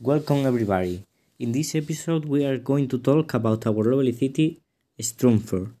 [0.00, 1.04] Welcome everybody.
[1.40, 4.60] In this episode we are going to talk about our lovely city,
[5.00, 5.72] Stromford.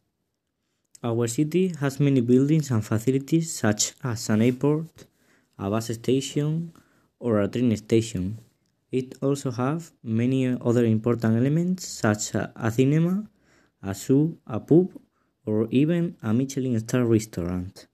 [1.04, 5.04] Our city has many buildings and facilities such as an airport,
[5.56, 6.72] a bus station,
[7.20, 8.38] or a train station.
[8.90, 13.30] It also has many other important elements such as a cinema,
[13.84, 15.00] a zoo, a pub,
[15.46, 17.86] or even a Michelin star restaurant.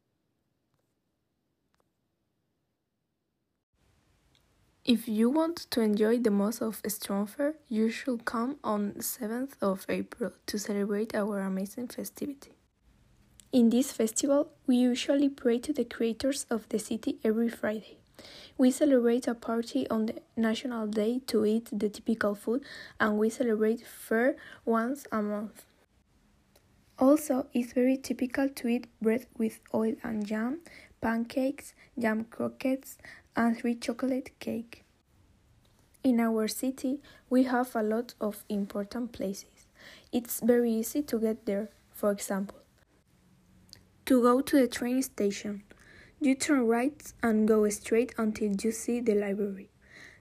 [4.84, 9.86] If you want to enjoy the most of Stromford, you should come on 7th of
[9.88, 12.52] April to celebrate our amazing festivity.
[13.50, 17.96] In this festival, we usually pray to the creators of the city every Friday.
[18.58, 22.62] We celebrate a party on the National Day to eat the typical food,
[23.00, 25.64] and we celebrate fair once a month.
[26.98, 30.60] Also, it's very typical to eat bread with oil and jam,
[31.00, 32.98] pancakes, jam croquettes,
[33.34, 34.83] and sweet chocolate cake.
[36.04, 39.66] In our city, we have a lot of important places.
[40.12, 41.70] It's very easy to get there.
[41.94, 42.58] For example,
[44.04, 45.62] to go to the train station,
[46.20, 49.70] you turn right and go straight until you see the library.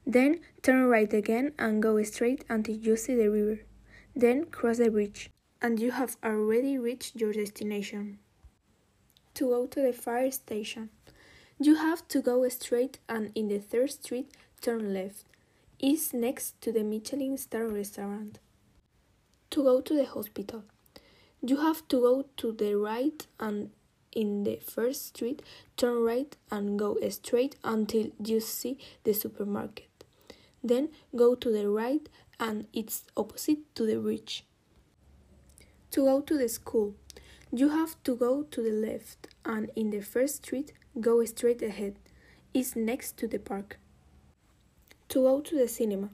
[0.08, 3.60] Then turn right again and go straight until you see the river.
[4.16, 8.20] Then cross the bridge, and you have already reached your destination.
[9.34, 10.92] To go to the fire station,
[11.60, 15.26] you have to go straight and in the third street turn left.
[15.86, 18.40] It's next to the Michelin star restaurant.
[19.50, 20.64] To go to the hospital,
[21.42, 23.70] you have to go to the right and
[24.14, 25.42] in the first street
[25.76, 30.06] turn right and go straight until you see the supermarket.
[30.64, 32.08] Then go to the right
[32.40, 34.46] and it's opposite to the bridge.
[35.92, 36.96] To go to the school,
[37.52, 41.98] you have to go to the left and in the first street go straight ahead.
[42.54, 43.80] It's next to the park.
[45.14, 46.10] To go to the cinema,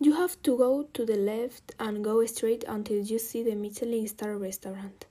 [0.00, 4.08] you have to go to the left and go straight until you see the Michelin
[4.08, 5.06] star restaurant.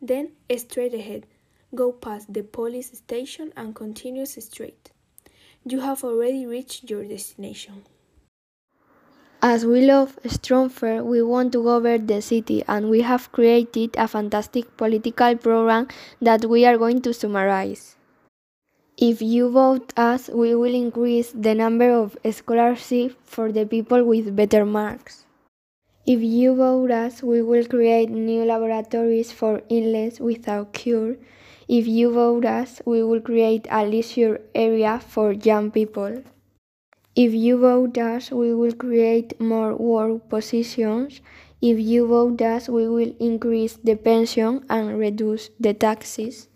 [0.00, 1.26] Then straight ahead,
[1.74, 4.92] go past the police station and continue straight.
[5.66, 7.84] You have already reached your destination.
[9.42, 14.08] As we love Stromford, we want to govern the city and we have created a
[14.08, 15.86] fantastic political program
[16.22, 17.97] that we are going to summarize.
[19.00, 24.34] If you vote us, we will increase the number of scholarships for the people with
[24.34, 25.24] better marks.
[26.04, 31.14] If you vote us, we will create new laboratories for illness without cure.
[31.68, 36.24] If you vote us, we will create a leisure area for young people.
[37.14, 41.20] If you vote us, we will create more work positions.
[41.62, 46.47] If you vote us, we will increase the pension and reduce the taxes.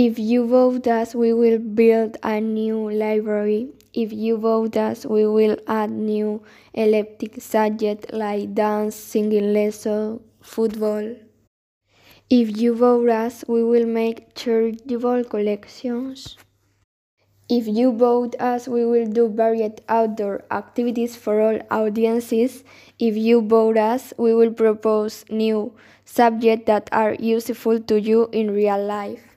[0.00, 3.70] If you vote us, we will build a new library.
[3.92, 6.40] If you vote us, we will add new
[6.72, 11.16] elective subjects like dance, singing lesson, football.
[12.30, 16.36] If you vote us, we will make charitable collections.
[17.48, 22.62] If you vote us, we will do varied outdoor activities for all audiences.
[23.00, 28.52] If you vote us, we will propose new subjects that are useful to you in
[28.52, 29.27] real life.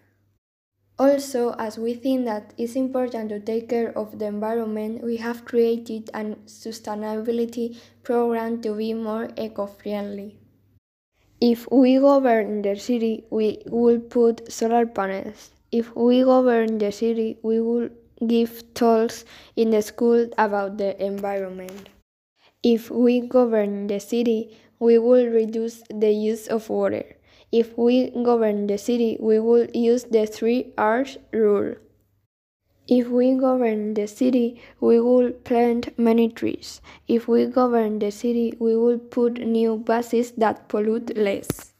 [1.02, 5.46] Also, as we think that it's important to take care of the environment, we have
[5.46, 10.38] created a sustainability program to be more eco-friendly.
[11.42, 15.50] If we govern the city, we will put solar panels.
[15.72, 17.90] If we govern the city, we will
[18.28, 19.26] give talks
[19.56, 21.90] in the school about the environment.
[22.62, 27.16] If we govern the city, we will reduce the use of water.
[27.52, 31.76] If we govern the city, we will use the three R's rule.
[32.88, 36.82] If we govern the city, we will plant many trees.
[37.08, 41.74] If we govern the city, we will put new buses that pollute less.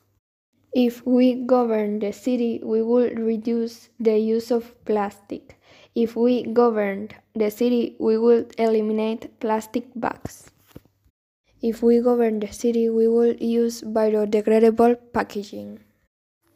[0.74, 5.58] If we govern the city, we will reduce the use of plastic.
[5.96, 10.52] If we govern the city, we would eliminate plastic bags.
[11.62, 15.82] If we govern the city, we will use biodegradable packaging.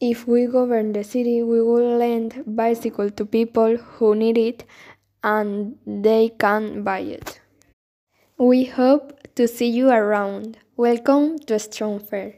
[0.02, 4.64] If we govern the city, we will lend bicycle to people who need it
[5.24, 7.40] and they can buy it.
[8.40, 10.58] We hope to see you around.
[10.76, 12.38] Welcome to Stromford.